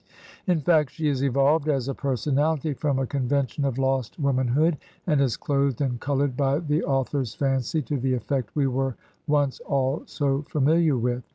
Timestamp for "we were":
8.55-8.95